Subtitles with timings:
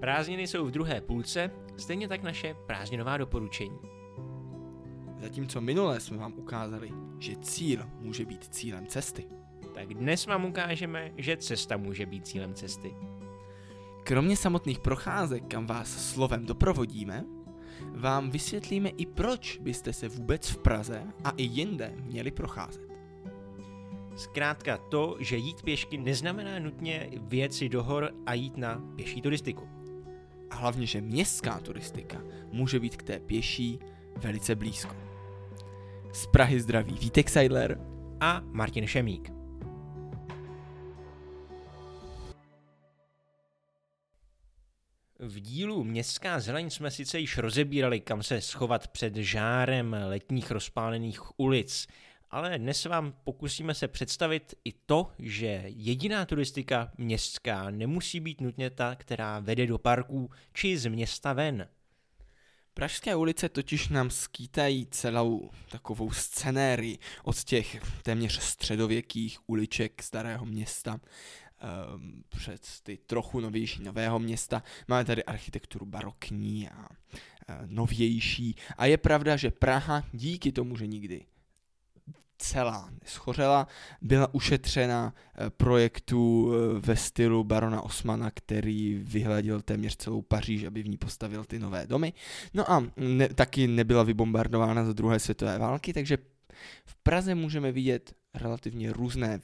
[0.00, 3.78] Prázdniny jsou v druhé půlce, stejně tak naše prázdninová doporučení.
[5.20, 9.24] Zatímco minule jsme vám ukázali, že cíl může být cílem cesty.
[9.74, 12.96] Tak dnes vám ukážeme, že cesta může být cílem cesty.
[14.04, 17.24] Kromě samotných procházek, kam vás slovem doprovodíme,
[17.94, 22.90] vám vysvětlíme i proč byste se vůbec v Praze a i jinde měli procházet.
[24.16, 29.79] Zkrátka to, že jít pěšky neznamená nutně věci do hor a jít na pěší turistiku.
[30.50, 32.22] A hlavně, že městská turistika
[32.52, 33.78] může být k té pěší
[34.16, 34.96] velice blízko.
[36.12, 37.80] Z Prahy zdraví Vítek Seidler
[38.20, 39.30] A Martin Šemík.
[45.18, 51.40] V dílu Městská zeleň jsme sice již rozebírali, kam se schovat před žárem letních rozpálených
[51.40, 51.86] ulic,
[52.30, 58.70] ale dnes vám pokusíme se představit i to, že jediná turistika městská nemusí být nutně
[58.70, 61.68] ta, která vede do parků či z města ven.
[62.74, 71.00] Pražské ulice totiž nám skýtají celou takovou scenérii od těch téměř středověkých uliček starého města
[71.94, 74.62] um, před ty trochu novější nového města.
[74.88, 76.86] Máme tady architekturu barokní a uh,
[77.66, 78.56] novější.
[78.76, 81.26] A je pravda, že Praha díky tomu, že nikdy
[82.40, 83.66] celá neschořela,
[84.02, 90.82] byla ušetřena eh, projektu eh, ve stylu barona Osmana, který vyhladil téměř celou Paříž, aby
[90.82, 92.12] v ní postavil ty nové domy.
[92.54, 96.18] No a ne, taky nebyla vybombardována za druhé světové války, takže
[96.84, 99.40] v Praze můžeme vidět relativně různé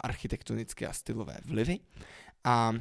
[0.00, 1.78] architektonické a stylové vlivy.
[2.44, 2.72] A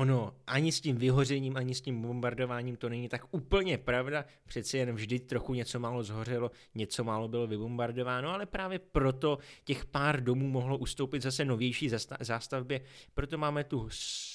[0.00, 4.24] Ono ani s tím vyhořením, ani s tím bombardováním to není tak úplně pravda.
[4.46, 9.84] Přeci jen vždy trochu něco málo zhořelo, něco málo bylo vybombardováno, ale právě proto těch
[9.84, 11.90] pár domů mohlo ustoupit zase novější
[12.20, 12.80] zástavbě.
[13.14, 13.88] Proto máme tu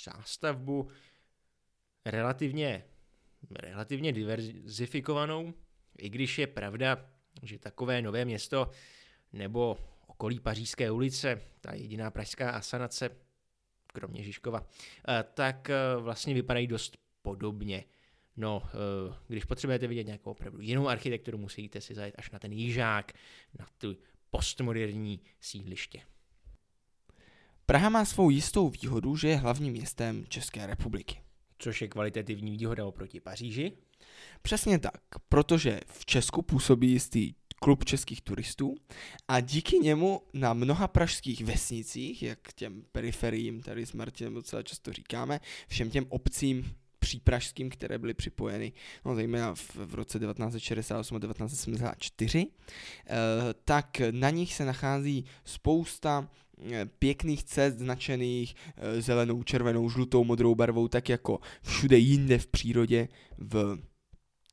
[0.04, 0.88] zástavbu
[2.06, 2.84] relativně,
[3.52, 5.54] relativně diverzifikovanou,
[5.98, 7.10] i když je pravda,
[7.44, 8.70] že takové nové město
[9.34, 9.78] nebo
[10.08, 13.10] okolí Pařížské ulice, ta jediná pražská asanace,
[13.96, 14.68] kromě Žižkova,
[15.08, 17.84] eh, tak eh, vlastně vypadají dost podobně.
[18.38, 22.52] No, eh, když potřebujete vidět nějakou opravdu jinou architekturu, musíte si zajet až na ten
[22.52, 23.14] jižák,
[23.60, 23.98] na tu
[24.30, 26.02] postmoderní sídliště.
[27.66, 31.22] Praha má svou jistou výhodu, že je hlavním městem České republiky.
[31.58, 33.72] Což je kvalitativní výhoda oproti Paříži?
[34.42, 37.34] Přesně tak, protože v Česku působí jistý
[37.66, 38.76] klub českých turistů
[39.28, 44.94] a díky němu na mnoha pražských vesnicích, jak těm periferiím, tady s Martinem docela často
[44.94, 48.74] říkáme, všem těm obcím přípražským, které byly připojeny,
[49.06, 53.14] no, zejména v, v roce 1968 a 1974, eh,
[53.64, 56.30] tak na nich se nachází spousta
[56.72, 62.48] eh, pěkných cest značených eh, zelenou, červenou, žlutou, modrou barvou, tak jako všude jinde v
[62.48, 63.78] přírodě v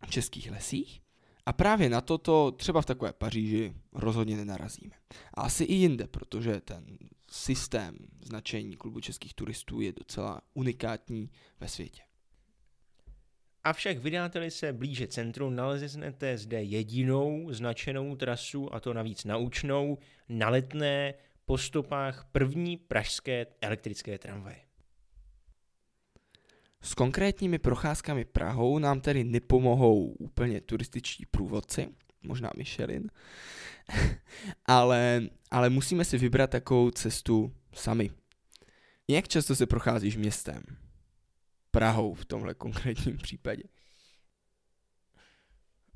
[0.09, 1.03] českých lesích.
[1.47, 4.95] A právě na toto třeba v takové Paříži rozhodně nenarazíme.
[5.35, 6.99] A asi i jinde, protože ten
[7.31, 11.31] systém značení klubu českých turistů je docela unikátní
[11.61, 12.03] ve světě.
[13.65, 19.99] Avšak vydáte se blíže centru, naleznete zde jedinou značenou trasu, a to navíc naučnou,
[20.29, 21.15] na letné,
[21.45, 24.72] po stopách první pražské elektrické tramvaje.
[26.83, 31.89] S konkrétními procházkami Prahou nám tedy nepomohou úplně turističtí průvodci,
[32.23, 33.11] možná Michelin,
[34.67, 38.11] ale, ale musíme si vybrat takovou cestu sami.
[39.09, 40.63] Jak často se procházíš městem?
[41.71, 43.63] Prahou v tomhle konkrétním případě.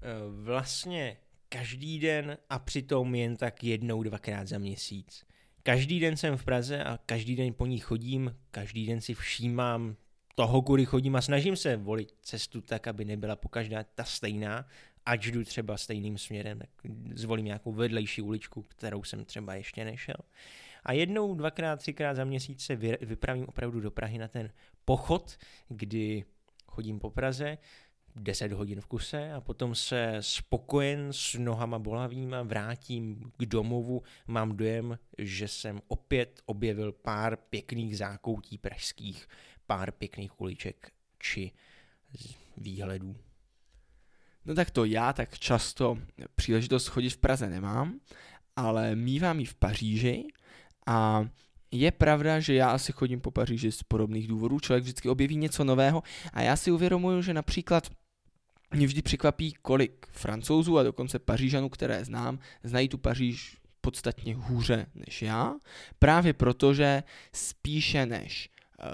[0.03, 1.17] Eh, vlastně
[1.49, 5.25] každý den a přitom jen tak jednou, dvakrát za měsíc.
[5.63, 9.97] Každý den jsem v Praze a každý den po ní chodím, každý den si všímám
[10.37, 14.67] toho, kudy chodím a snažím se volit cestu tak, aby nebyla pokaždá ta stejná,
[15.07, 16.71] ať jdu třeba stejným směrem, tak
[17.15, 20.17] zvolím nějakou vedlejší uličku, kterou jsem třeba ještě nešel.
[20.85, 24.51] A jednou, dvakrát, třikrát za měsíc se vypravím opravdu do Prahy na ten
[24.85, 25.37] pochod,
[25.69, 26.25] kdy
[26.67, 27.59] chodím po Praze,
[28.17, 34.03] 10 hodin v kuse a potom se spokojen s nohama bolavýma vrátím k domovu.
[34.27, 39.29] Mám dojem, že jsem opět objevil pár pěkných zákoutí pražských
[39.67, 41.53] pár pěkných uliček či
[42.57, 43.17] výhledů.
[44.45, 45.99] No tak to já tak často
[46.35, 48.01] příležitost chodit v Praze nemám,
[48.57, 50.25] ale mývám ji v Paříži
[50.87, 51.27] a
[51.71, 54.61] je pravda, že já asi chodím po Paříži z podobných důvodů.
[54.61, 56.03] Člověk vždycky objeví něco nového
[56.33, 57.89] a já si uvědomuju, že například
[58.75, 64.87] mě vždy překvapí, kolik francouzů a dokonce pařížanů, které znám, znají tu Paříž podstatně hůře
[64.95, 65.55] než já,
[65.99, 67.03] právě protože
[67.33, 68.87] spíše než uh,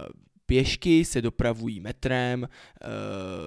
[0.46, 2.48] pěšky se dopravují metrem,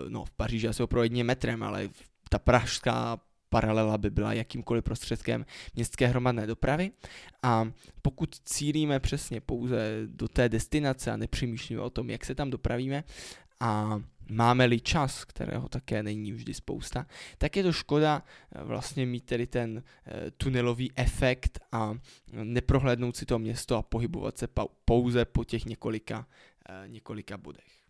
[0.07, 1.89] no v Paříži asi opravdu metrem, ale
[2.29, 3.19] ta pražská
[3.49, 5.45] paralela by byla jakýmkoliv prostředkem
[5.75, 6.91] městské hromadné dopravy.
[7.43, 12.49] A pokud cílíme přesně pouze do té destinace a nepřemýšlíme o tom, jak se tam
[12.49, 13.03] dopravíme
[13.59, 17.05] a máme-li čas, kterého také není vždy spousta,
[17.37, 21.93] tak je to škoda eh, vlastně mít tedy ten eh, tunelový efekt a
[22.31, 24.47] neprohlédnout si to město a pohybovat se
[24.85, 26.27] pouze po těch několika,
[26.69, 27.85] eh, několika bodech.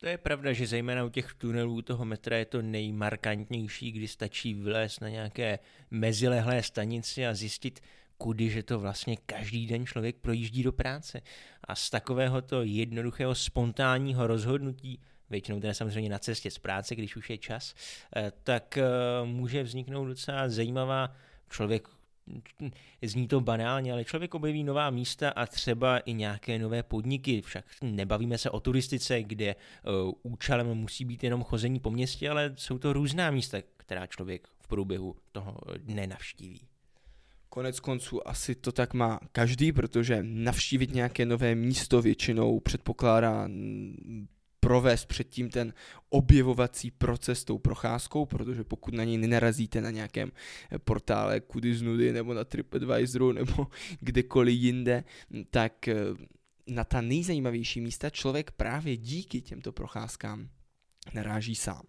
[0.00, 4.54] To je pravda, že zejména u těch tunelů toho metra je to nejmarkantnější, kdy stačí
[4.54, 5.58] vylézt na nějaké
[5.90, 7.80] mezilehlé stanici a zjistit,
[8.18, 11.20] kudy, že to vlastně každý den člověk projíždí do práce.
[11.64, 15.00] A z takového to jednoduchého spontánního rozhodnutí,
[15.30, 17.74] většinou teda samozřejmě na cestě z práce, když už je čas,
[18.16, 18.84] eh, tak eh,
[19.24, 21.12] může vzniknout docela zajímavá
[21.50, 21.88] člověk
[23.02, 27.42] zní to banálně, ale člověk objeví nová místa a třeba i nějaké nové podniky.
[27.42, 32.54] Však nebavíme se o turistice, kde uh, účelem musí být jenom chození po městě, ale
[32.56, 36.60] jsou to různá místa, která člověk v průběhu toho dne navštíví.
[37.48, 43.48] Konec konců asi to tak má každý, protože navštívit nějaké nové místo většinou předpokládá
[44.60, 45.72] provést předtím ten
[46.08, 50.32] objevovací proces tou procházkou, protože pokud na něj nenarazíte na nějakém
[50.84, 53.66] portále Kudy z nudy nebo na TripAdvisoru nebo
[54.00, 55.04] kdekoliv jinde,
[55.50, 55.94] tak eh,
[56.66, 60.48] na ta nejzajímavější místa člověk právě díky těmto procházkám
[61.14, 61.82] naráží sám.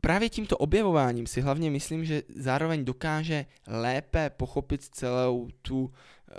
[0.00, 5.92] Právě tímto objevováním si hlavně myslím, že zároveň dokáže lépe pochopit celou tu
[6.30, 6.34] eh,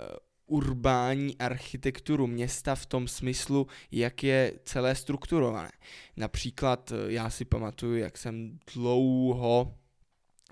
[0.46, 5.72] urbání architekturu města v tom smyslu, jak je celé strukturované.
[6.16, 9.74] Například eh, já si pamatuju, jak jsem dlouho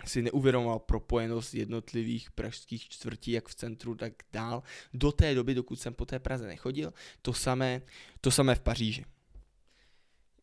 [0.05, 4.62] si neuvědomoval propojenost jednotlivých pražských čtvrtí, jak v centru, tak dál,
[4.94, 6.93] do té doby, dokud jsem po té Praze nechodil.
[7.23, 7.83] To samé,
[8.21, 9.05] to samé v Paříži.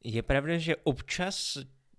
[0.03, 1.57] Je pravda, že občas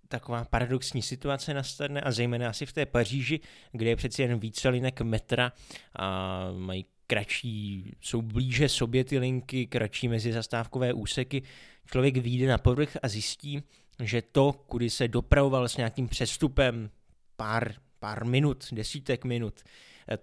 [0.09, 3.41] taková paradoxní situace nastane a zejména asi v té Paříži,
[3.73, 5.53] kde je přeci jen více linek metra
[5.99, 11.43] a mají kratší, jsou blíže sobě ty linky, kratší mezi zastávkové úseky.
[11.87, 13.63] Člověk vyjde na povrch a zjistí,
[14.03, 16.91] že to, kudy se dopravoval s nějakým přestupem
[17.37, 19.65] pár, pár minut, desítek minut,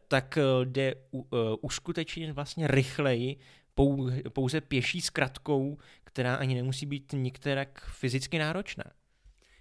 [0.08, 1.24] tak eh, jde uh,
[1.62, 3.38] uskutečnit vlastně rychleji
[4.34, 8.84] pouze pěší zkratkou, která ani nemusí být některak fyzicky náročná.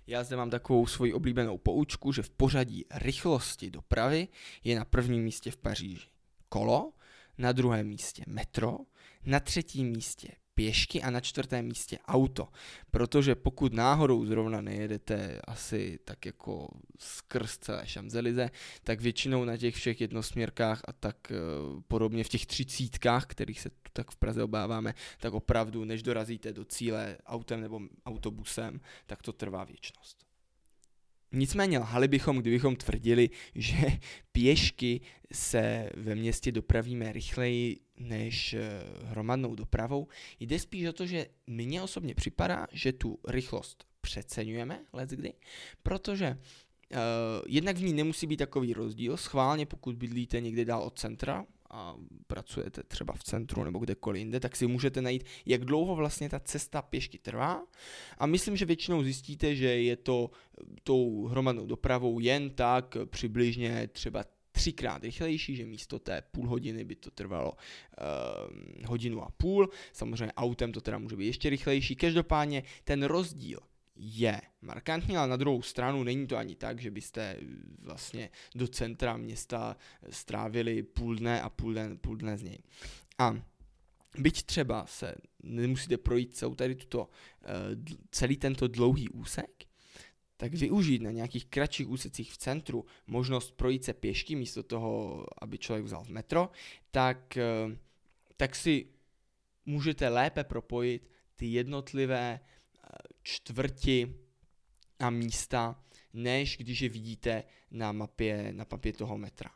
[0.06, 4.28] Já zde mám takovou svoji oblíbenou poučku, že v pořadí rychlosti dopravy
[4.64, 6.06] je na prvním místě v Paříži
[6.48, 6.92] kolo,
[7.38, 8.78] na druhém místě metro,
[9.24, 12.48] na třetím místě pěšky a na čtvrtém místě auto.
[12.90, 16.68] Protože pokud náhodou zrovna nejedete asi tak jako
[16.98, 18.50] skrz celé Šamzelize,
[18.84, 23.70] tak většinou na těch všech jednosměrkách a tak uh, podobně v těch třicítkách, kterých se
[23.70, 29.22] tu tak v Praze obáváme, tak opravdu než dorazíte do cíle autem nebo autobusem, tak
[29.22, 30.25] to trvá věčnost.
[31.32, 33.76] Nicméně lhali bychom, kdybychom tvrdili, že
[34.32, 35.00] pěšky
[35.32, 38.60] se ve městě dopravíme rychleji než eh,
[39.04, 40.08] hromadnou dopravou.
[40.40, 45.32] Jde spíš o to, že mně osobně připadá, že tu rychlost přeceňujeme let kdy,
[45.82, 46.38] protože
[46.92, 46.98] uh,
[47.46, 49.16] jednak v ní nemusí být takový rozdíl.
[49.16, 51.96] Schválně, pokud bydlíte někde dál od centra, a
[52.26, 56.40] pracujete třeba v centru nebo kdekoliv jinde, tak si můžete najít, jak dlouho vlastně ta
[56.40, 57.66] cesta pěšky trvá.
[58.18, 60.30] A myslím, že většinou zjistíte, že je to
[60.82, 66.96] tou hromadnou dopravou jen tak přibližně třeba třikrát rychlejší, že místo té půl hodiny by
[66.96, 69.68] to trvalo uh, hodinu a půl.
[69.92, 71.96] Samozřejmě autem to teda může být ještě rychlejší.
[71.96, 73.58] Každopádně ten rozdíl
[73.96, 77.36] je markantní, ale na druhou stranu není to ani tak, že byste
[77.78, 79.76] vlastně do centra města
[80.10, 82.58] strávili půl dne a půl dne, půl dne z něj.
[83.18, 83.36] A
[84.18, 87.08] byť třeba se nemusíte projít celou tady tuto,
[87.42, 87.46] eh,
[88.10, 89.64] celý tento dlouhý úsek,
[90.36, 95.58] tak využít na nějakých kratších úsecích v centru možnost projít se pěšky místo toho, aby
[95.58, 96.50] člověk vzal metro,
[96.90, 97.78] tak, eh,
[98.36, 98.86] tak si
[99.66, 102.40] můžete lépe propojit ty jednotlivé
[103.26, 104.14] čtvrti
[104.98, 109.50] a místa, než když je vidíte na mapě, na mapě toho metra.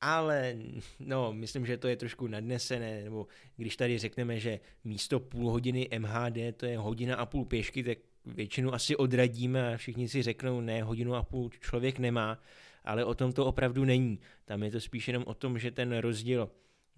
[0.00, 0.56] Ale
[1.00, 5.88] no, myslím, že to je trošku nadnesené, nebo když tady řekneme, že místo půl hodiny
[5.98, 10.60] MHD to je hodina a půl pěšky, tak většinu asi odradíme a všichni si řeknou,
[10.60, 12.42] ne, hodinu a půl člověk nemá,
[12.84, 14.20] ale o tom to opravdu není.
[14.44, 16.50] Tam je to spíš jenom o tom, že ten rozdíl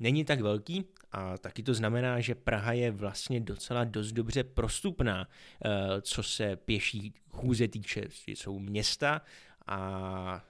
[0.02, 5.28] není tak velký a taky to znamená, že Praha je vlastně docela dost dobře prostupná,
[5.64, 8.04] eh, co se pěší chůze týče.
[8.26, 9.22] Jsou města
[9.66, 10.44] a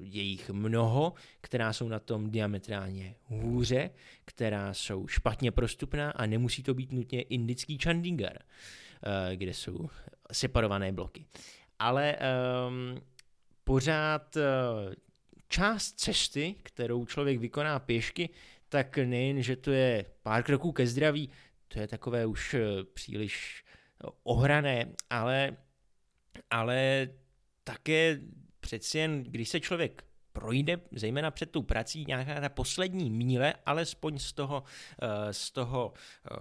[0.00, 3.90] je jich mnoho, která jsou na tom diametrálně hůře,
[4.24, 9.88] která jsou špatně prostupná a nemusí to být nutně indický Chandigarh, eh, kde jsou
[10.32, 11.24] separované bloky.
[11.78, 12.16] Ale
[12.68, 13.00] um,
[13.64, 14.36] pořád
[15.48, 18.30] část cesty, kterou člověk vykoná pěšky,
[18.68, 21.30] tak nejen, že to je pár kroků ke zdraví,
[21.68, 22.56] to je takové už
[22.94, 23.64] příliš
[24.22, 25.56] ohrané, ale,
[26.50, 27.08] ale
[27.64, 28.20] také
[28.60, 34.18] přeci jen, když se člověk projde, zejména před tou prací, nějaká ta poslední míle, alespoň
[34.18, 34.62] z toho,
[35.02, 35.92] eh, z toho,
[36.30, 36.36] eh,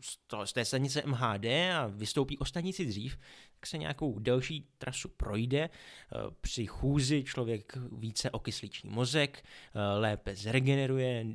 [0.00, 3.18] z, toho, z té stanice MHD a vystoupí o stanici dřív,
[3.56, 5.58] tak se nějakou delší trasu projde.
[5.58, 9.44] Eh, při chůzi člověk více okysličí mozek,
[9.98, 11.26] lépe zregeneruje,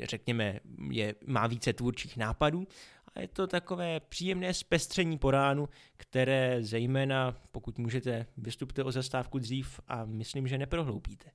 [0.00, 2.66] řekněme, je, má více tvůrčích nápadů
[3.14, 9.38] a je to takové příjemné zpestření po ránu, které zejména, pokud můžete, vystupte o zastávku
[9.38, 11.30] dřív a myslím, že neprohloupíte.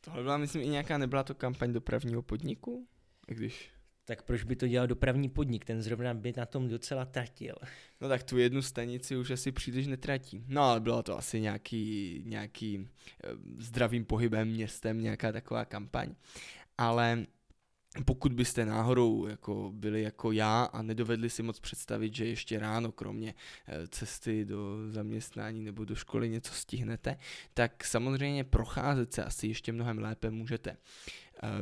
[0.00, 2.88] Tohle byla, myslím, i nějaká, nebyla to kampaň dopravního podniku?
[3.26, 3.70] Když
[4.08, 5.64] tak proč by to dělal dopravní podnik?
[5.64, 7.54] Ten zrovna by na tom docela tratil.
[8.00, 10.44] No tak tu jednu stanici už asi příliš netratí.
[10.46, 12.88] No ale bylo to asi nějaký, nějaký
[13.24, 16.14] eh, zdravým pohybem městem, nějaká taková kampaň.
[16.78, 17.26] Ale
[18.04, 22.92] pokud byste náhodou jako byli jako já a nedovedli si moc představit, že ještě ráno,
[22.92, 23.34] kromě
[23.66, 27.16] eh, cesty do zaměstnání nebo do školy něco stihnete,
[27.54, 30.76] tak samozřejmě procházet se asi ještě mnohem lépe můžete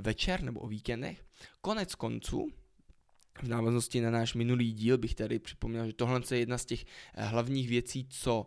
[0.00, 1.24] večer nebo o víkendech.
[1.60, 2.52] Konec konců,
[3.42, 6.84] v návaznosti na náš minulý díl bych tady připomněl, že tohle je jedna z těch
[6.84, 8.46] eh, hlavních věcí, co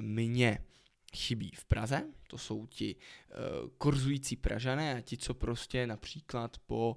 [0.00, 0.58] mě
[1.16, 2.96] chybí v Praze, to jsou ti
[3.78, 6.96] korzující Pražané a ti, co prostě například po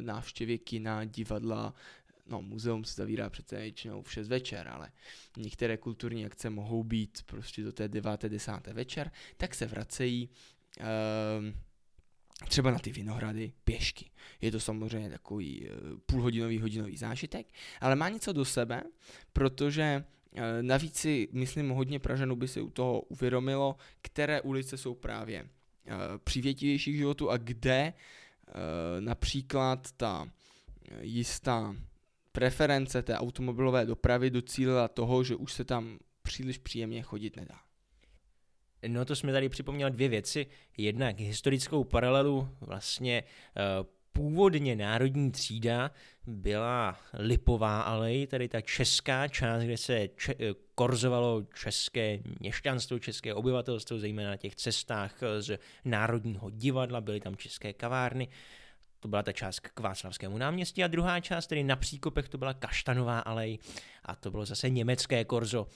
[0.00, 1.74] návštěvě kina, divadla,
[2.26, 4.92] no muzeum se zavírá přece většinou v 6 večer, ale
[5.36, 8.22] některé kulturní akce mohou být prostě do té 9.
[8.22, 8.66] 10.
[8.66, 10.28] večer, tak se vracejí
[10.80, 10.84] uh,
[12.48, 14.10] třeba na ty vinohrady pěšky.
[14.40, 15.68] Je to samozřejmě takový
[16.06, 17.46] půlhodinový, hodinový zážitek,
[17.80, 18.82] ale má něco do sebe,
[19.32, 24.94] protože Eh, navíc si, myslím, hodně Pražanů by si u toho uvědomilo, které ulice jsou
[24.94, 25.48] právě
[25.86, 25.90] eh,
[26.24, 28.52] přívětivější k životu a kde eh,
[29.00, 30.28] například ta
[31.00, 31.76] jistá
[32.32, 37.60] preference té automobilové dopravy docílila toho, že už se tam příliš příjemně chodit nedá.
[38.86, 40.46] No to jsme tady připomněli dvě věci.
[40.76, 43.24] Jednak historickou paralelu vlastně
[44.12, 45.90] původně národní třída
[46.26, 50.34] byla Lipová alej, tady ta česká část, kde se če-
[50.74, 57.72] korzovalo české měšťanstvo, české obyvatelstvo, zejména na těch cestách z Národního divadla, byly tam české
[57.72, 58.28] kavárny.
[59.00, 62.54] To byla ta část k Václavskému náměstí a druhá část, tedy na Příkopech, to byla
[62.54, 63.58] Kaštanová alej
[64.04, 65.66] a to bylo zase německé korzo,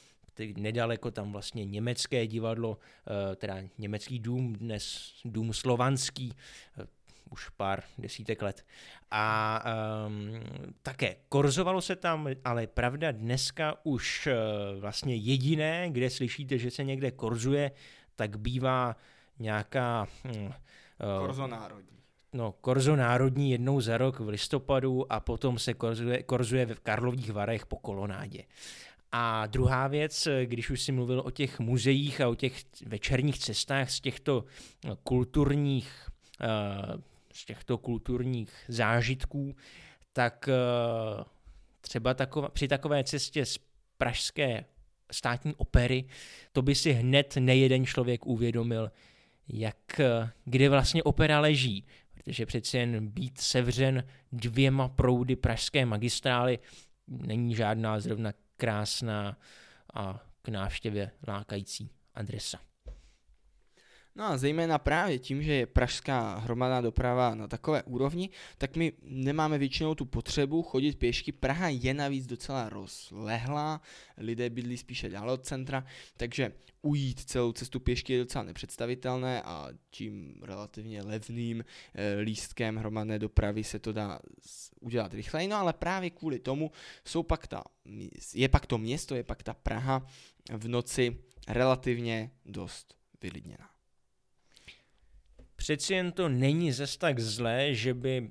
[0.56, 6.32] nedaleko tam vlastně německé divadlo, eh, teda německý dům, dnes dům slovanský,
[6.80, 6.86] eh,
[7.30, 8.66] už pár desítek let.
[9.10, 9.64] A
[10.06, 10.40] um,
[10.82, 16.84] také korzovalo se tam, ale pravda dneska už uh, vlastně jediné, kde slyšíte, že se
[16.84, 17.70] někde korzuje,
[18.16, 18.96] tak bývá
[19.38, 20.06] nějaká...
[20.24, 21.98] Uh, Korzo národní.
[22.32, 27.32] No, Korzo národní jednou za rok v listopadu a potom se korzuje, korzuje v Karlových
[27.32, 28.42] Varech po kolonádě.
[29.12, 33.90] A druhá věc, když už si mluvil o těch muzeích a o těch večerních cestách
[33.90, 34.44] z těchto
[35.02, 36.08] kulturních
[36.94, 37.00] uh,
[37.38, 39.56] z těchto kulturních zážitků,
[40.12, 41.24] tak eh,
[41.80, 43.58] třeba takova, při takové cestě z
[43.98, 44.64] pražské
[45.12, 46.04] státní opery,
[46.52, 48.90] to by si hned nejeden člověk uvědomil,
[49.48, 51.84] jak, eh, kde vlastně opera leží.
[52.14, 56.58] Protože přeci jen být sevřen dvěma proudy pražské magistrály
[57.08, 59.38] není žádná zrovna krásná
[59.94, 62.67] a k návštěvě lákající adresa.
[64.18, 68.92] No a zejména právě tím, že je pražská hromadná doprava na takové úrovni, tak my
[69.02, 71.32] nemáme většinou tu potřebu chodit pěšky.
[71.32, 73.80] Praha je navíc docela rozlehlá,
[74.16, 75.84] lidé bydlí spíše dál od centra,
[76.16, 83.18] takže ujít celou cestu pěšky je docela nepředstavitelné a tím relativně levným e, lístkem hromadné
[83.18, 84.18] dopravy se to dá
[84.80, 85.48] udělat rychleji.
[85.48, 86.70] No ale právě kvůli tomu
[87.04, 87.64] jsou pak ta,
[88.34, 90.06] je pak to město, je pak ta Praha
[90.52, 93.77] v noci relativně dost vylidněná
[95.58, 98.30] přeci jen to není zas tak zlé, že by...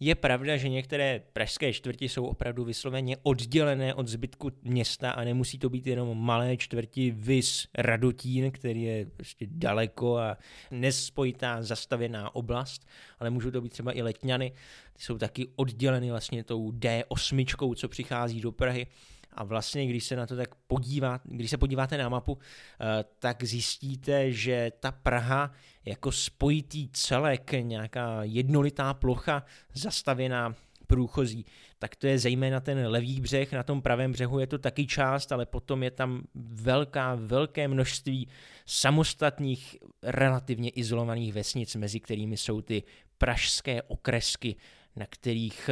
[0.00, 5.58] Je pravda, že některé pražské čtvrti jsou opravdu vysloveně oddělené od zbytku města a nemusí
[5.58, 10.36] to být jenom malé čtvrti Vys Radotín, který je prostě daleko a
[10.70, 12.86] nespojitá zastavěná oblast,
[13.18, 14.52] ale můžou to být třeba i Letňany,
[14.92, 18.86] ty jsou taky odděleny vlastně tou D8, co přichází do Prahy.
[19.32, 23.44] A vlastně, když se na to tak podívá, když se podíváte na mapu, eh, tak
[23.44, 25.52] zjistíte, že ta Praha
[25.84, 29.44] jako spojitý celek, nějaká jednolitá plocha
[29.74, 30.54] zastavěná
[30.86, 31.44] průchozí,
[31.78, 35.32] tak to je zejména ten levý břeh, na tom pravém břehu je to taky část,
[35.32, 38.28] ale potom je tam velká, velké množství
[38.66, 42.82] samostatných, relativně izolovaných vesnic, mezi kterými jsou ty
[43.18, 44.56] pražské okresky,
[44.96, 45.70] na kterých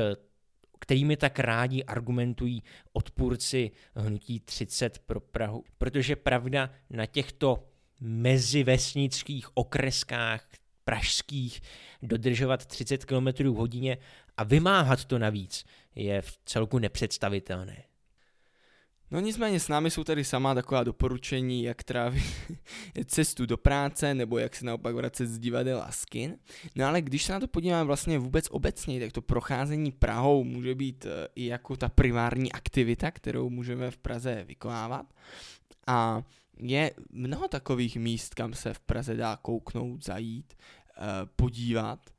[0.80, 2.62] kterými tak rádi argumentují
[2.92, 5.64] odpůrci hnutí 30 pro Prahu.
[5.78, 7.68] Protože pravda na těchto
[8.00, 10.48] mezivesnických okreskách
[10.84, 11.60] pražských
[12.02, 13.98] dodržovat 30 km v hodině
[14.36, 15.64] a vymáhat to navíc
[15.94, 17.82] je v celku nepředstavitelné.
[19.10, 22.22] No nicméně s námi jsou tady sama taková doporučení, jak trávit
[23.06, 26.36] cestu do práce, nebo jak se naopak vracet z divadel a skin.
[26.76, 30.74] No ale když se na to podíváme vlastně vůbec obecně, tak to procházení Prahou může
[30.74, 35.06] být eh, i jako ta primární aktivita, kterou můžeme v Praze vykonávat.
[35.86, 36.22] A
[36.60, 41.02] je mnoho takových míst, kam se v Praze dá kouknout, zajít, eh,
[41.36, 42.10] podívat.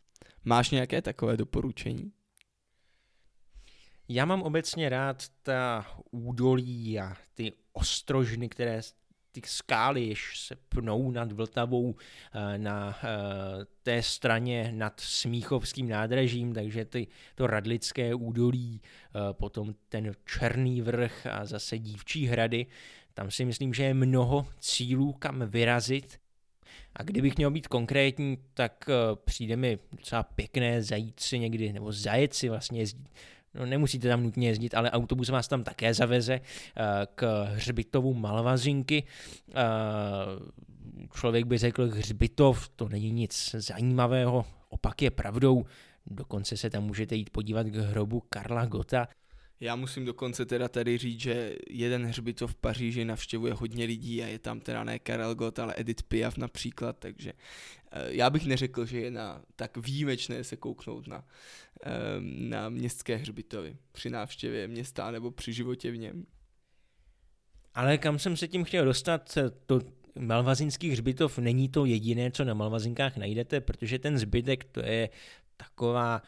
[0.45, 2.11] Máš nějaké takové doporučení?
[4.09, 8.81] Já mám obecně rád ta údolí a ty ostrožny, které
[9.31, 11.95] ty skály, jež se pnou nad Vltavou
[12.33, 18.81] eh, na eh, té straně nad Smíchovským nádražím, takže ty, to Radlické údolí,
[19.31, 22.65] potom ten Černý vrch a zase Dívčí hrady,
[23.19, 26.19] tam si myslím, že je mnoho cílů, kam vyrazit.
[26.95, 28.89] A kdybych měl být konkrétní, tak
[29.25, 33.09] přijde mi docela pěkné zajít si někdy, nebo zajet si vlastně jezdit
[33.53, 39.03] No, nemusíte tam nutně jezdit, ale autobus vás tam také zaveze eh, k hřbitovu Malvazinky.
[39.49, 39.53] Eh,
[41.13, 45.65] člověk by řekl hřbitov, to není nic zajímavého, opak je pravdou.
[46.05, 49.07] Dokonce se tam můžete jít podívat k hrobu Karla Gota.
[49.61, 54.27] Já musím dokonce teda tady říct, že jeden hřbitov v Paříži navštěvuje hodně lidí a
[54.27, 57.33] je tam teda ne Karel Gott, ale Edith Piaf například, takže
[57.91, 61.25] eh, já bych neřekl, že je na tak výjimečné se kouknout na,
[61.83, 66.25] ehm, na městské hřbitovy při návštěvě města nebo při životě v něm.
[67.73, 69.79] Ale kam jsem se tím chtěl dostat, to
[70.19, 75.09] Malvazinský hřbitov není to jediné, co na Malvazinkách najdete, protože ten zbytek to je
[75.57, 76.21] taková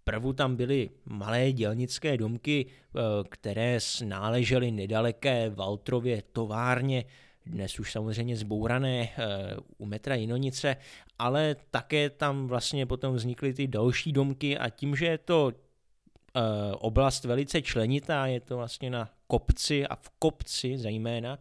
[0.00, 7.04] Zprvu tam byly malé dělnické domky, eh, které náležely nedaleké Valtrově továrně,
[7.46, 10.76] dnes už samozřejmě zbourané eh, u metra Jinonice,
[11.18, 16.40] ale také tam vlastně potom vznikly ty další domky a tím, že je to eh,
[16.72, 21.38] oblast velice členitá, je to vlastně na kopci a v kopci zejména,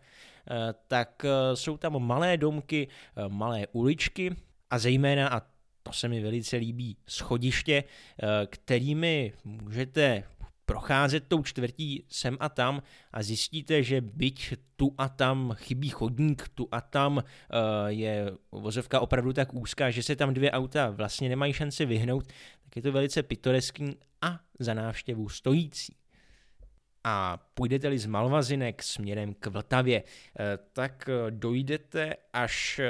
[0.87, 2.87] tak jsou tam malé domky,
[3.27, 4.35] malé uličky
[4.69, 5.41] a zejména, a
[5.83, 10.23] to se mi velice líbí, schodiště, eh, kterými můžete
[10.65, 16.49] procházet tou čtvrtí sem a tam a zjistíte, že byť tu a tam chybí chodník,
[16.55, 17.55] tu a tam eh,
[17.87, 22.27] je vozovka opravdu tak úzká, že se tam dvě auta vlastně nemají šanci vyhnout,
[22.63, 25.95] tak je to velice pitoreský a za návštěvu stojící.
[27.03, 32.81] A půjdete-li z Malvazinek směrem k Vltavě, eh, tak dojdete až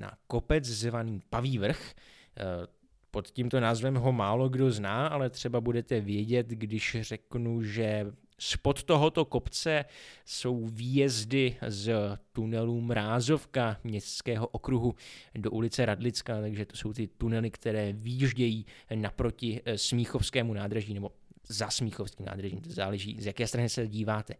[0.00, 1.94] na kopec zvaný Paví vrch.
[2.36, 2.66] Eh,
[3.10, 8.06] pod tímto názvem ho málo kdo zná, ale třeba budete vědět, když řeknu, že
[8.38, 9.84] spod tohoto kopce
[10.24, 14.94] jsou výjezdy z tunelu Mrázovka městského okruhu
[15.34, 21.10] do ulice Radlická, takže to jsou ty tunely, které výjíždějí naproti eh, Smíchovskému nádraží, nebo
[21.48, 24.34] za Smíchovským nádražím, to záleží, z jaké strany se díváte.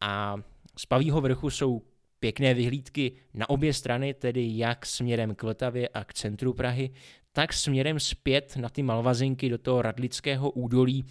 [0.00, 0.36] A
[0.78, 1.82] z Pavího vrchu jsou
[2.20, 6.90] pěkné vyhlídky na obě strany, tedy jak směrem k Vltavě a k centru Prahy,
[7.32, 11.04] tak směrem zpět na ty Malvazinky do toho Radlického údolí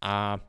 [0.00, 0.40] a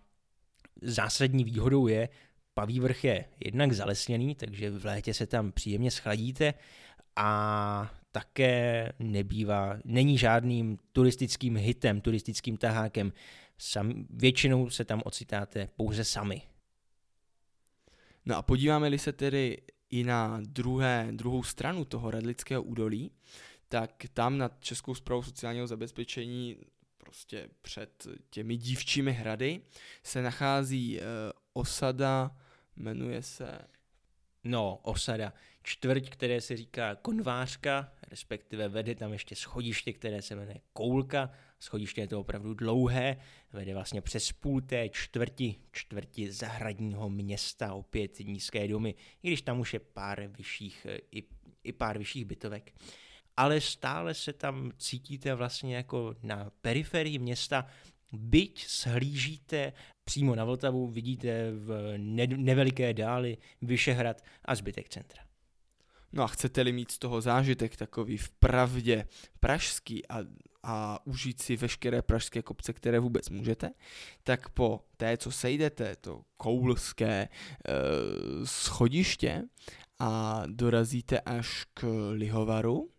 [0.82, 2.10] zásadní výhodou je,
[2.54, 6.54] Paví vrch je jednak zalesněný, takže v létě se tam příjemně schladíte
[7.16, 13.14] a také nebývá, není žádným turistickým hitem, turistickým tahákem.
[13.62, 16.42] Sam, většinou se tam ocitáte pouze sami.
[18.26, 23.12] No a podíváme-li se tedy i na druhé, druhou stranu toho Redlického údolí,
[23.68, 26.58] tak tam nad Českou zprávou sociálního zabezpečení
[26.98, 29.62] prostě před těmi dívčími hrady
[30.04, 31.04] se nachází e,
[31.54, 32.38] osada,
[32.76, 33.60] jmenuje se...
[34.44, 35.34] No, osada.
[35.64, 41.32] Čtvrť, které se říká Konvářka, respektive vede tam ještě schodiště, které se jmenuje Koulka.
[41.60, 43.18] Schodiště je to opravdu dlouhé,
[43.54, 49.60] vede vlastně přes půl té čtvrti, čtvrti zahradního města, opět nízké domy, i když tam
[49.60, 51.24] už je pár vyšších, i,
[51.64, 52.74] i pár vyšších bytovek.
[53.38, 57.66] Ale stále se tam cítíte vlastně jako na periferii města,
[58.14, 61.98] byť shlížíte přímo na Vltavu, vidíte v
[62.38, 65.24] neveliké dáli Vyšehrad a zbytek centra.
[66.12, 69.08] No a chcete-li mít z toho zážitek takový v pravdě
[69.40, 70.18] pražský a,
[70.64, 73.72] a užít si veškeré pražské kopce, které vůbec můžete,
[74.24, 77.30] tak po té, co sejdete, to koulské e,
[78.44, 79.44] schodiště
[80.00, 82.90] a dorazíte až k Lihovaru,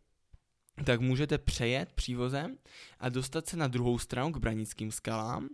[0.84, 2.56] tak můžete přejet přívozem
[2.98, 5.48] a dostat se na druhou stranu k Branickým skalám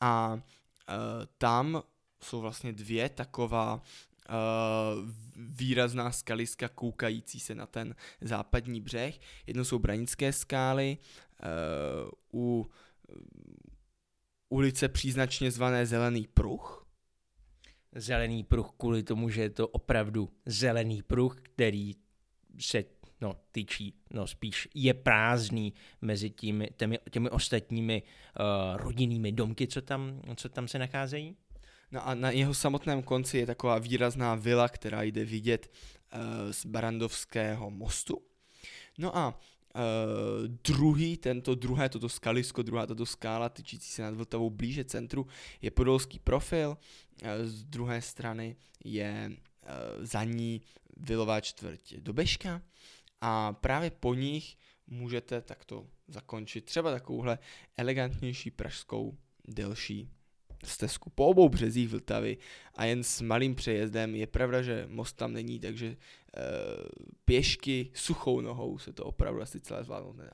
[0.00, 0.92] a e,
[1.38, 1.82] tam
[2.22, 3.82] jsou vlastně dvě taková
[4.28, 9.20] Uh, výrazná skaliska koukající se na ten západní břeh.
[9.46, 10.98] Jedno jsou Branické skály,
[12.34, 12.66] u
[14.48, 16.86] ulice příznačně zvané Zelený pruh.
[17.94, 21.94] Zelený pruh kvůli tomu, že je to opravdu zelený pruh, který
[22.60, 22.84] se
[23.20, 29.82] no, tyčí, no spíš je prázdný mezi těmi, těmi, těmi ostatními uh, rodinnými domky, co
[29.82, 31.36] tam, co tam se nacházejí.
[31.90, 35.72] No a na jeho samotném konci je taková výrazná vila, která jde vidět
[36.14, 36.20] uh,
[36.52, 38.22] z Barandovského mostu.
[38.98, 39.40] No a
[39.74, 45.26] Uh, druhý, tento druhé, toto skalisko, druhá tato skála tyčící se nad Vltavou blíže centru
[45.62, 49.68] je podolský profil, uh, z druhé strany je uh,
[50.04, 50.62] za ní
[50.96, 52.62] vilová čtvrť Dobeška.
[53.20, 54.56] A právě po nich
[54.86, 57.38] můžete takto zakončit třeba takovouhle
[57.76, 60.13] elegantnější pražskou delší
[60.64, 62.38] stezku po obou březích Vltavy
[62.74, 64.14] a jen s malým přejezdem.
[64.14, 65.96] Je pravda, že most tam není, takže e,
[67.24, 70.32] pěšky suchou nohou se to opravdu asi celé zvládnout nedá.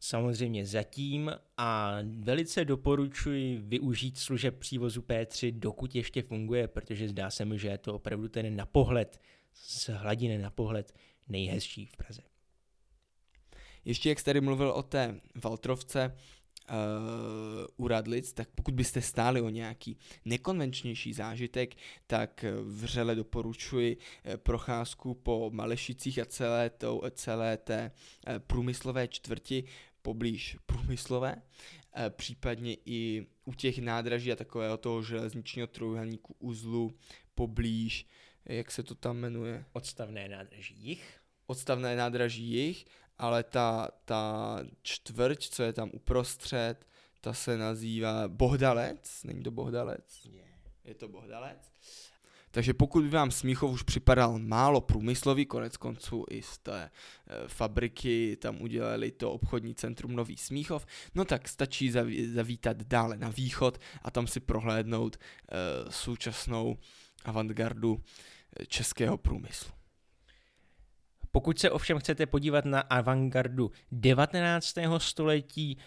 [0.00, 7.44] Samozřejmě zatím a velice doporučuji využít služeb přívozu P3, dokud ještě funguje, protože zdá se
[7.44, 9.20] mi, že je to opravdu ten na pohled,
[9.54, 10.94] z hladiny na pohled
[11.28, 12.22] nejhezčí v Praze.
[13.84, 16.16] Ještě jak jste tady mluvil o té Valtrovce,
[17.76, 21.74] u Radlic, tak pokud byste stáli o nějaký nekonvenčnější zážitek,
[22.06, 27.90] tak vřele doporučuji eh, procházku po Malešicích a celé, to, celé té
[28.46, 29.64] průmyslové čtvrti
[30.02, 31.42] poblíž průmyslové,
[32.10, 36.94] případně i u těch nádraží a takového toho železničního trojuhelníku uzlu
[37.34, 38.06] poblíž,
[38.44, 39.64] jak se to tam jmenuje?
[39.72, 41.20] Odstavné nádraží jich.
[41.46, 42.84] Odstavné nádraží jich
[43.18, 46.86] ale ta, ta čtvrť, co je tam uprostřed,
[47.20, 50.20] ta se nazývá Bohdalec, není to Bohdalec?
[50.24, 50.46] Yeah.
[50.84, 51.72] Je to Bohdalec.
[52.50, 56.90] Takže pokud by vám Smíchov už připadal málo průmyslový, konec konců i z té e,
[57.48, 63.28] fabriky tam udělali to obchodní centrum Nový Smíchov, no tak stačí zaví, zavítat dále na
[63.28, 66.76] východ a tam si prohlédnout e, současnou
[67.26, 68.02] avantgardu
[68.60, 69.75] eh, českého průmyslu.
[71.36, 74.74] Pokud se ovšem chcete podívat na avantgardu 19.
[74.98, 75.78] století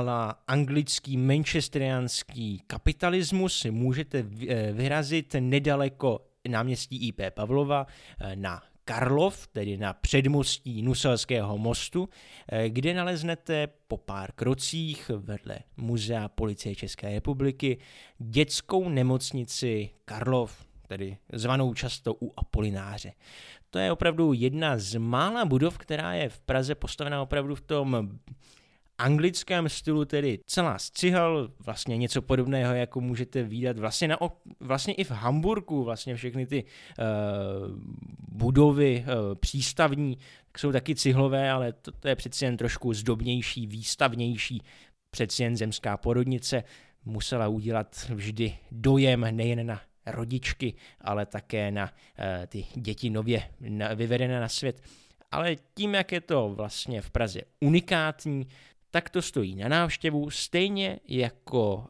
[0.00, 4.18] la anglický manchesteriánský kapitalismus, můžete
[4.48, 7.86] eh, vyrazit nedaleko náměstí IP Pavlova
[8.20, 12.08] eh, na Karlov, tedy na předmostí Nuselského mostu,
[12.48, 17.78] eh, kde naleznete po pár krocích vedle Muzea policie České republiky
[18.18, 23.12] dětskou nemocnici Karlov, tedy zvanou často u Apolináře.
[23.70, 28.18] To je opravdu jedna z mála budov, která je v Praze postavená opravdu v tom
[28.98, 34.18] anglickém stylu, tedy celá z cihel, vlastně něco podobného, jako můžete výdat vlastně, na,
[34.60, 37.04] vlastně i v Hamburgu, vlastně všechny ty uh,
[38.28, 40.18] budovy uh, přístavní
[40.58, 44.62] jsou taky cihlové, ale to, to je přeci jen trošku zdobnější, výstavnější,
[45.10, 46.64] přeci jen zemská porodnice
[47.04, 53.42] musela udělat vždy dojem nejen na rodičky, ale také na uh, ty děti nově
[53.94, 54.82] vyvedené na svět.
[55.30, 58.48] Ale tím, jak je to vlastně v Praze unikátní,
[58.90, 61.84] tak to stojí na návštěvu, stejně jako uh,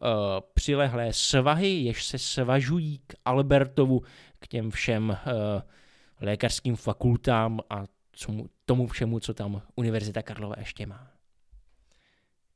[0.54, 4.02] přilehlé svahy, jež se svažují k Albertovu,
[4.38, 5.62] k těm všem uh,
[6.20, 7.84] lékařským fakultám a
[8.64, 11.17] tomu všemu, co tam Univerzita Karlova ještě má.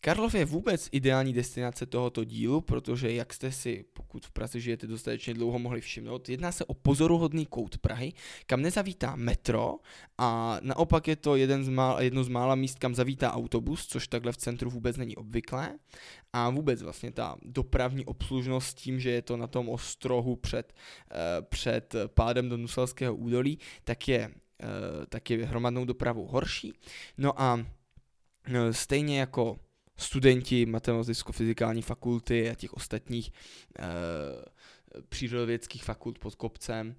[0.05, 4.87] Karlov je vůbec ideální destinace tohoto dílu, protože jak jste si, pokud v Praze žijete
[4.87, 8.13] dostatečně dlouho, mohli všimnout, jedná se o pozoruhodný kout Prahy,
[8.47, 9.77] kam nezavítá metro
[10.19, 14.09] a naopak je to jeden z mála, jedno z mála míst, kam zavítá autobus, což
[14.09, 15.79] takhle v centru vůbec není obvyklé.
[16.33, 20.73] A vůbec vlastně ta dopravní obslužnost tím, že je to na tom ostrohu před,
[21.11, 24.35] uh, před pádem do Nuselského údolí, tak je, uh,
[25.09, 26.73] tak je hromadnou dopravou horší.
[27.19, 27.65] No a uh,
[28.71, 29.57] stejně jako
[30.03, 33.33] studenti matematicko-fyzikální fakulty a těch ostatních
[33.79, 33.83] e,
[35.09, 36.97] přírodovědských fakult pod kopcem,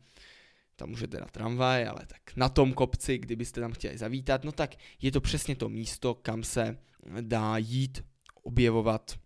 [0.75, 4.75] tam můžete na tramvaj, ale tak na tom kopci, kdybyste tam chtěli zavítat, no tak
[5.01, 6.77] je to přesně to místo, kam se
[7.21, 8.03] dá jít
[8.43, 9.19] objevovat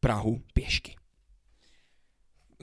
[0.00, 0.96] Prahu pěšky.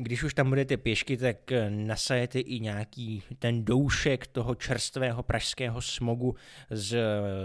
[0.04, 5.82] Když už tam budete pěšky, tak eh, nasajete i nějaký ten doušek toho čerstvého pražského
[5.82, 6.36] smogu
[6.70, 6.98] z,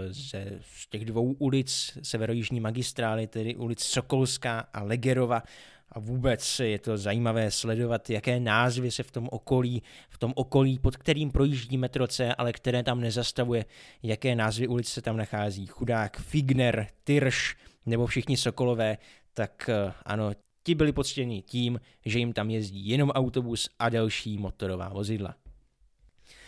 [0.09, 5.43] z, z těch dvou ulic severojižní magistrály, tedy ulic Sokolská a Legerova.
[5.91, 10.79] A vůbec je to zajímavé sledovat, jaké názvy se v tom okolí, v tom okolí,
[10.79, 13.65] pod kterým projíždí metro C, ale které tam nezastavuje,
[14.03, 15.65] jaké názvy ulic se tam nachází.
[15.65, 18.97] Chudák, Figner, Tyrš nebo všichni Sokolové,
[19.33, 20.31] tak eh, ano,
[20.67, 25.35] ti byli poctěni tím, že jim tam jezdí jenom autobus a další motorová vozidla.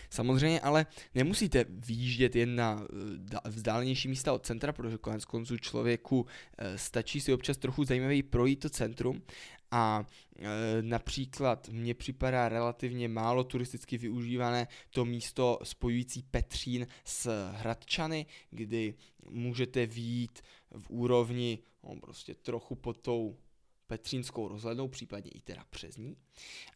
[0.10, 2.84] Samozřejmě ale nemusíte výjíždět jen na
[3.46, 6.26] eh, vzdálenější místa od centra, protože konec konců člověku
[6.58, 9.22] eh, stačí si občas trochu zajímavý projít to centrum
[9.72, 10.06] a
[10.40, 10.48] e,
[10.82, 18.94] například mně připadá relativně málo turisticky využívané to místo spojující Petřín s Hradčany, kdy
[19.30, 20.42] můžete výjít
[20.78, 23.38] v úrovni no, prostě trochu pod tou
[23.90, 26.18] Petřínskou rozhlednou, případně i teda přes ní,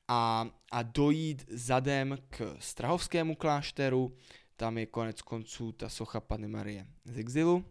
[0.07, 4.17] a, a dojít zadem k Strahovskému klášteru,
[4.55, 7.65] tam je konec konců ta socha Panny Marie z exilu,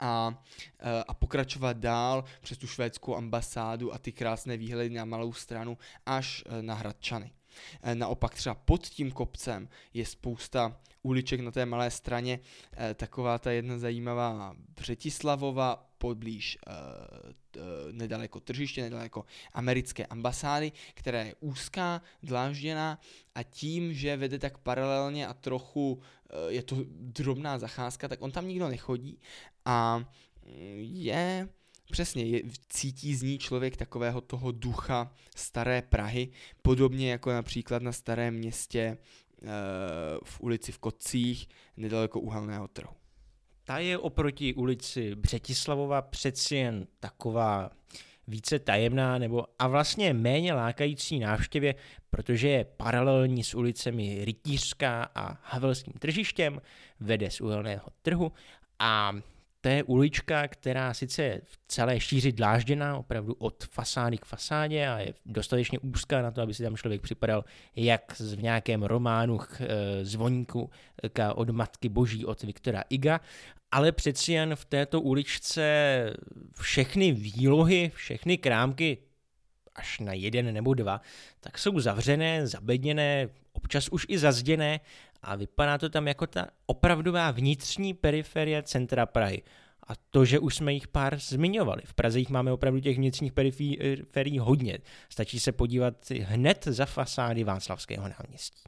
[0.00, 0.44] a,
[0.78, 5.78] e, a pokračovat dál přes tu švédskou ambasádu a ty krásné výhledy na malou stranu
[6.06, 7.32] až e, na Hradčany.
[7.82, 12.40] E, naopak třeba pod tím kopcem je spousta uliček na té malé straně,
[12.94, 22.02] taková ta jedna zajímavá Břetislavova, podblíž uh, nedaleko tržiště, nedaleko americké ambasády, která je úzká,
[22.22, 22.98] dlážděná
[23.34, 26.02] a tím, že vede tak paralelně a trochu
[26.48, 29.18] je to drobná zacházka, tak on tam nikdo nechodí
[29.64, 30.04] a
[30.80, 31.48] je
[31.90, 36.28] Přesně, je, cítí z ní člověk takového toho ducha staré Prahy,
[36.62, 38.96] podobně jako například na starém městě e,
[40.24, 42.92] v ulici v Kocích, nedaleko uhelného trhu.
[43.64, 47.70] Ta je oproti ulici Břetislavova přeci jen taková
[48.28, 51.74] více tajemná nebo a vlastně méně lákající návštěvě,
[52.10, 56.60] protože je paralelní s ulicemi Rytířská a Havelským tržištěm,
[57.00, 58.32] vede z uhelného trhu
[58.78, 59.12] a
[59.60, 64.88] to je ulička, která sice je v celé šíři dlážděná, opravdu od fasády k fasádě
[64.88, 67.44] a je dostatečně úzká na to, aby si tam člověk připadal
[67.76, 70.70] jak v nějakém románu eh, zvoníku
[71.34, 73.20] od Matky Boží od Viktora Iga,
[73.72, 75.62] ale přeci jen v této uličce
[76.60, 78.98] všechny výlohy, všechny krámky,
[79.74, 81.00] až na jeden nebo dva,
[81.40, 84.80] tak jsou zavřené, zabedněné, občas už i zazděné
[85.28, 89.42] a vypadá to tam jako ta opravdová vnitřní periferie centra Prahy.
[89.82, 91.82] A to, že už jsme jich pár zmiňovali.
[91.84, 94.78] V Praze jich máme opravdu těch vnitřních periferií hodně.
[95.08, 98.62] Stačí se podívat hned za fasády Václavského náměstí.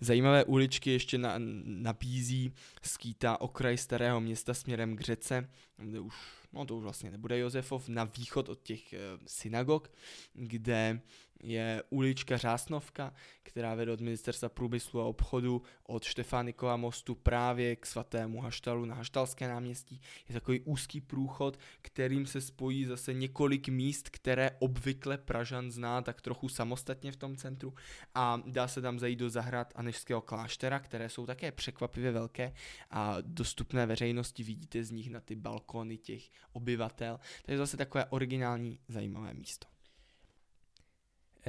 [0.00, 6.14] Zajímavé uličky ještě na, nabízí skýtá okraj starého města směrem k řece, kde už,
[6.52, 9.90] no to už vlastně nebude Josefov, na východ od těch e, synagog,
[10.34, 11.00] kde
[11.42, 17.86] je ulička Řásnovka, která vede od ministerstva průmyslu a obchodu od Štefánikova mostu právě k
[17.86, 20.00] svatému Haštalu na Haštalské náměstí.
[20.28, 26.20] Je takový úzký průchod, kterým se spojí zase několik míst, které obvykle Pražan zná tak
[26.20, 27.74] trochu samostatně v tom centru
[28.14, 32.52] a dá se tam zajít do zahrad Anežského kláštera, které jsou také překvapivě velké
[32.90, 37.20] a dostupné veřejnosti, vidíte z nich na ty balkony těch obyvatel.
[37.44, 39.71] To je zase takové originální zajímavé místo.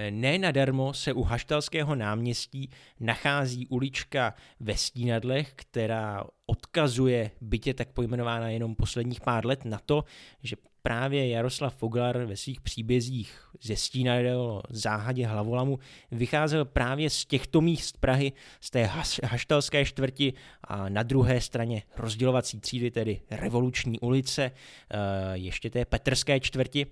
[0.09, 8.49] Ne nadarmo se u Haštalského náměstí nachází ulička ve Stínadlech, která odkazuje, bytě tak pojmenována
[8.49, 10.03] jenom posledních pár let, na to,
[10.43, 15.79] že právě Jaroslav Foglar ve svých příbězích ze Stínadel, záhadě hlavolamu,
[16.11, 18.89] vycházel právě z těchto míst Prahy, z té
[19.23, 24.97] haštalské čtvrti a na druhé straně rozdělovací třídy, tedy revoluční ulice, eh,
[25.33, 26.87] ještě té petrské čtvrti.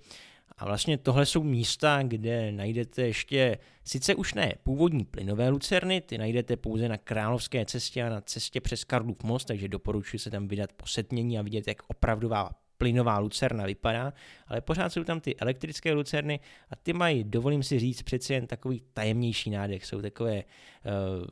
[0.62, 6.18] A vlastně tohle jsou místa, kde najdete ještě, sice už ne původní plynové lucerny, ty
[6.18, 10.48] najdete pouze na Královské cestě a na cestě přes Karlův most, takže doporučuji se tam
[10.48, 14.12] vydat po setmění a vidět, jak opravdová plynová lucerna vypadá,
[14.46, 18.46] ale pořád jsou tam ty elektrické lucerny a ty mají, dovolím si říct, přeci jen
[18.46, 21.26] takový tajemnější nádech, jsou takové uh,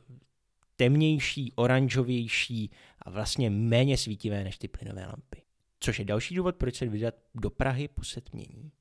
[0.75, 5.41] temnější, oranžovější a vlastně méně svítivé než ty plynové lampy.
[5.79, 8.71] Což je další důvod, proč se vydat do Prahy po setmění.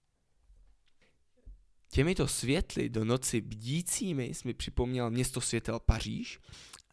[1.93, 6.39] Těmito světly do noci bdícími jsme připomněl město světel Paříž.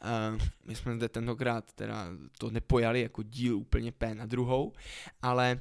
[0.03, 2.07] Uh, my jsme zde tentokrát teda
[2.37, 4.73] to nepojali jako díl úplně P na druhou,
[5.21, 5.59] ale,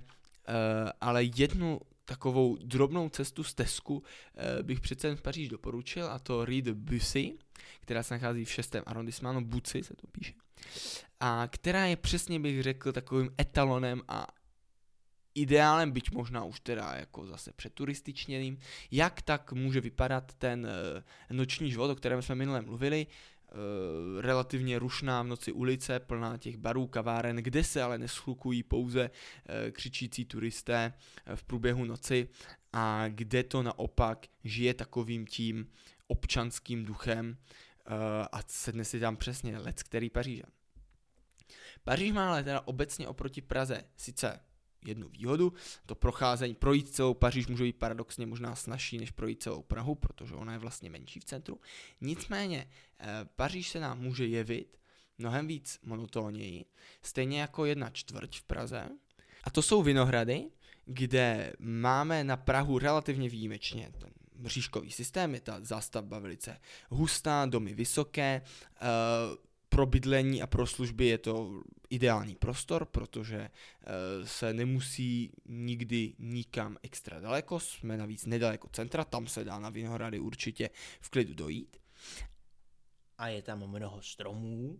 [0.49, 4.03] uh, ale jednu takovou drobnou cestu z Tesku uh,
[4.63, 7.33] bych přece v Paříž doporučil a to Rue Bussy,
[7.81, 8.77] která se nachází v 6.
[8.87, 10.33] arrondissementu, Buci se to píše,
[11.21, 14.27] a která je přesně bych řekl takovým etalonem a
[15.37, 18.59] ideálem, byť možná už teda jako zase přeturističněným,
[18.91, 24.79] jak tak může vypadat ten e, noční život, o kterém jsme minule mluvili, e, relativně
[24.79, 30.25] rušná v noci ulice, plná těch barů, kaváren, kde se ale neschlukují pouze e, křičící
[30.25, 30.93] turisté
[31.35, 32.29] v průběhu noci
[32.73, 35.69] a kde to naopak žije takovým tím
[36.07, 37.37] občanským duchem
[38.33, 40.51] a sedne si tam přesně lec který Pařížan.
[41.85, 44.41] Paříž má ale teda obecně oproti Praze sice
[44.85, 45.53] jednu výhodu,
[45.87, 50.35] to procházení, projít celou Paříž může být paradoxně možná snažší, než projít celou Prahu, protože
[50.35, 51.61] ona je vlastně menší v centru.
[52.01, 54.79] Nicméně eh, Paříž se nám může jevit
[55.19, 56.65] mnohem víc monotóněji,
[57.03, 58.89] stejně jako jedna čtvrť v Praze.
[59.45, 60.51] A to jsou Vinohrady,
[60.85, 66.61] kde máme na Prahu relativně výjimečně ten mřížkový systém, je ta zástavba velice
[66.91, 68.81] hustá, domy vysoké, eh,
[69.69, 76.77] pro bydlení a pro služby je to ideální prostor, protože eh, se nemusí nikdy nikam
[76.83, 81.77] extra daleko, jsme navíc nedaleko centra, tam se dá na Vinohrady určitě v klidu dojít.
[83.19, 84.79] A je tam mnoho stromů.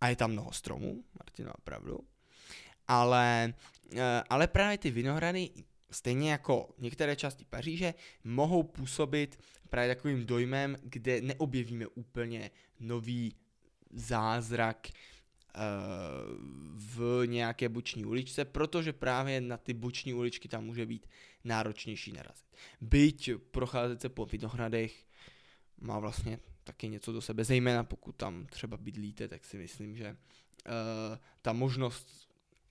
[0.00, 1.98] A je tam mnoho stromů, Martin má pravdu.
[2.88, 3.54] Ale,
[3.96, 5.50] eh, ale právě ty Vinohrady,
[5.90, 13.34] stejně jako některé části Paříže, mohou působit právě takovým dojmem, kde neobjevíme úplně nový
[13.94, 15.60] zázrak uh,
[16.74, 21.06] v nějaké boční uličce, protože právě na ty boční uličky tam může být
[21.44, 22.56] náročnější narazit.
[22.80, 25.06] Byť procházet se po Vinohradech
[25.80, 30.10] má vlastně taky něco do sebe, zejména pokud tam třeba bydlíte, tak si myslím, že
[30.10, 32.28] uh, ta možnost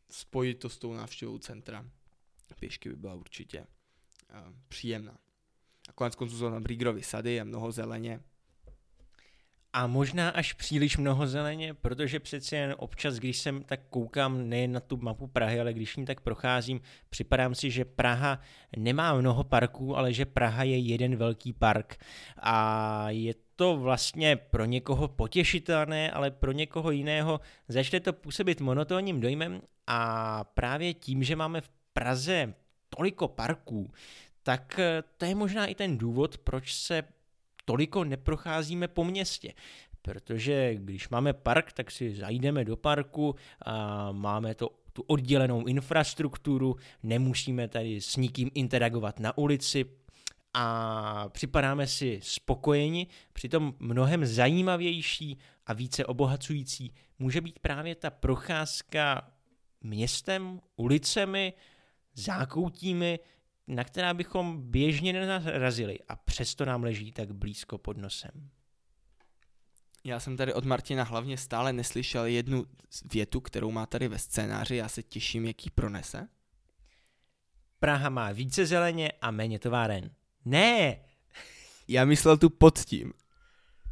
[0.09, 1.85] spojit to s tou návštěvou centra
[2.59, 5.17] pěšky by byla určitě uh, příjemná.
[5.89, 8.19] A konec konců jsou tam Brigrovy sady a mnoho zeleně,
[9.73, 14.71] a možná až příliš mnoho zeleně, protože přeci jen občas, když jsem tak koukám nejen
[14.71, 18.39] na tu mapu Prahy, ale když ní tak procházím, připadám si, že Praha
[18.77, 21.95] nemá mnoho parků, ale že Praha je jeden velký park.
[22.37, 29.21] A je to vlastně pro někoho potěšitelné, ale pro někoho jiného začne to působit monotónním
[29.21, 32.53] dojmem a právě tím, že máme v Praze
[32.89, 33.91] toliko parků,
[34.43, 34.79] tak
[35.17, 37.03] to je možná i ten důvod, proč se
[37.65, 39.53] toliko neprocházíme po městě.
[40.01, 46.75] Protože když máme park, tak si zajdeme do parku a máme to tu oddělenou infrastrukturu,
[47.03, 49.85] nemusíme tady s nikým interagovat na ulici
[50.53, 59.31] a připadáme si spokojeni, přitom mnohem zajímavější a více obohacující může být právě ta procházka
[59.81, 61.53] městem, ulicemi,
[62.13, 63.19] zákoutími,
[63.67, 68.49] na která bychom běžně nenarazili a přesto nám leží tak blízko pod nosem.
[70.03, 72.65] Já jsem tady od Martina hlavně stále neslyšel jednu
[73.13, 76.27] větu, kterou má tady ve scénáři, já se těším, jaký pronese.
[77.79, 80.11] Praha má více zeleně a méně továren.
[80.45, 80.99] Ne!
[81.87, 83.13] Já myslel tu pod tím.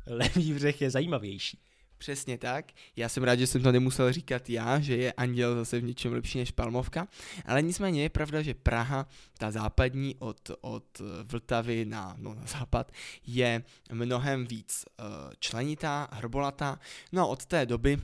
[0.08, 1.62] Levý břeh je zajímavější.
[2.02, 2.72] Přesně tak.
[2.96, 6.14] Já jsem rád, že jsem to nemusel říkat já, že je Anděl zase v něčem
[6.14, 7.08] lepší než Palmovka.
[7.46, 12.92] Ale nicméně je pravda, že Praha, ta západní od, od Vltavy na, no, na západ,
[13.28, 15.06] je mnohem víc uh,
[15.40, 16.80] členitá, hrbolatá.
[17.12, 17.98] No a od té doby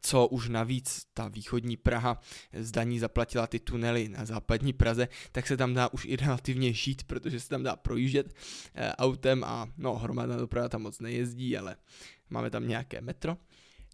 [0.00, 2.20] co už navíc ta východní Praha
[2.52, 6.72] z daní zaplatila ty tunely na západní Praze, tak se tam dá už i relativně
[6.72, 8.34] žít, protože se tam dá projíždět
[8.74, 11.76] e, autem a no hromadná doprava tam moc nejezdí, ale
[12.30, 13.36] Máme tam nějaké metro?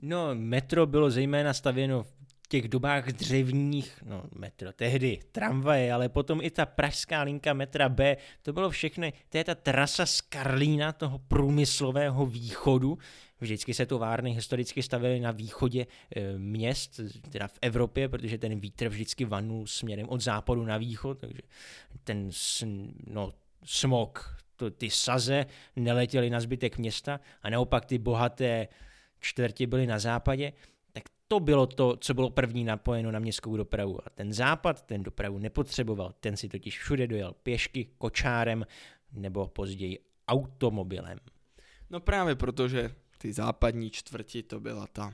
[0.03, 6.41] No, metro bylo zejména stavěno v těch dobách dřevních, no metro, tehdy tramvaje, ale potom
[6.43, 10.93] i ta pražská linka metra B, to bylo všechny, to je ta trasa z Karlína,
[10.93, 12.99] toho průmyslového východu,
[13.41, 18.89] vždycky se továrny historicky stavily na východě e, měst, teda v Evropě, protože ten vítr
[18.89, 21.43] vždycky vanul směrem od západu na východ, takže
[22.05, 22.31] ten
[23.07, 23.33] no,
[23.65, 28.69] smog, to, ty saze neletěly na zbytek města a naopak ty bohaté
[29.21, 30.53] čtvrti byly na západě,
[30.93, 34.07] tak to bylo to, co bylo první napojeno na městskou dopravu.
[34.07, 38.67] A ten západ ten dopravu nepotřeboval, ten si totiž všude dojel pěšky, kočárem
[39.13, 41.19] nebo později automobilem.
[41.91, 45.13] No právě protože ty západní čtvrti to byla ta, uh,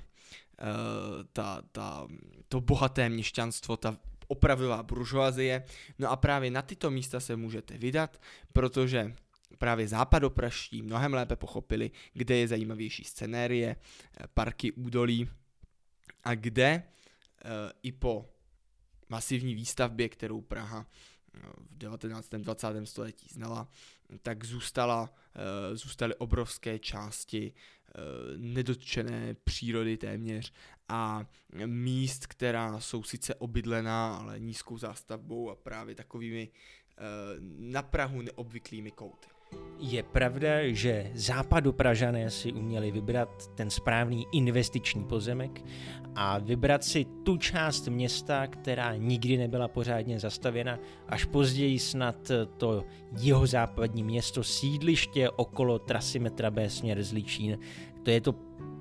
[1.32, 2.08] ta, ta,
[2.48, 3.96] to bohaté měšťanstvo, ta
[4.28, 5.64] opravivá buržoazie.
[5.98, 8.20] No a právě na tyto místa se můžete vydat,
[8.52, 9.12] protože
[9.58, 15.28] právě západopraští mnohem lépe pochopili, kde je zajímavější scenérie, eh, parky údolí
[16.24, 16.82] a kde e,
[17.82, 18.28] i po
[19.08, 20.86] masivní výstavbě, kterou Praha
[21.70, 22.28] v 19.
[22.28, 22.86] 20.
[22.86, 23.68] století znala,
[24.22, 25.14] tak zůstala,
[25.72, 27.52] zůstaly obrovské části
[28.36, 30.52] nedotčené přírody téměř
[30.88, 31.26] a
[31.66, 36.48] míst, která jsou sice obydlená, ale nízkou zástavbou a právě takovými
[37.42, 39.31] na Prahu neobvyklými kouty.
[39.78, 45.64] Je pravda, že západopražané si uměli vybrat ten správný investiční pozemek
[46.14, 50.78] a vybrat si tu část města, která nikdy nebyla pořádně zastavěna,
[51.08, 52.84] až později snad to
[53.18, 57.58] jihozápadní město sídliště okolo trasy metra B směr Zličín.
[58.02, 58.34] To je to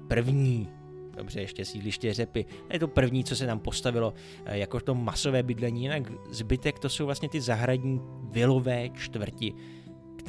[0.08, 0.70] první
[1.16, 2.46] dobře, ještě sídliště řepy.
[2.74, 4.14] Je to první, co se tam postavilo
[4.46, 8.02] eh, jako to masové bydlení, jinak zbytek to jsou vlastně ty zahradní
[8.32, 9.54] vilové čtvrti,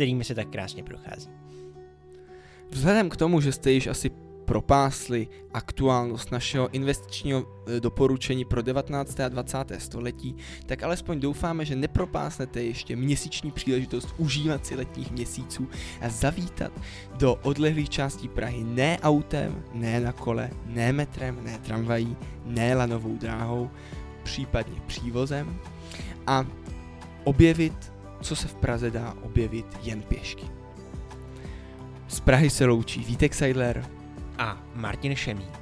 [0.02, 1.30] kterými se tak krásně prochází.
[2.70, 4.10] Vzhledem k tomu, že jste již asi
[4.44, 9.20] propásli aktuálnost našeho investičního e, doporučení pro 19.
[9.20, 9.58] a 20.
[9.78, 10.36] století,
[10.66, 15.68] tak alespoň doufáme, že nepropásnete ještě měsíční příležitost užívat si letních měsíců
[16.00, 16.72] a zavítat
[17.14, 23.16] do odlehlých částí Prahy ne autem, ne na kole, ne metrem, ne tramvají, ne lanovou
[23.16, 23.70] dráhou,
[24.22, 25.56] případně přívozem
[26.26, 26.46] a
[27.24, 27.91] objevit,
[28.22, 30.46] co se v Praze dá objevit jen pěšky.
[32.08, 33.86] Z Prahy se loučí Vítek Seidler
[34.38, 35.61] a Martin Šemík.